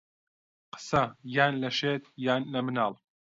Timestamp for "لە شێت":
1.63-2.03